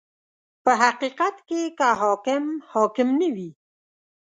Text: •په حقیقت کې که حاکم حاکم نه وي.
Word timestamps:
•په 0.63 0.71
حقیقت 0.83 1.35
کې 1.47 1.61
که 1.77 1.87
حاکم 2.01 2.43
حاکم 2.71 3.07
نه 3.19 3.27
وي. 3.35 3.49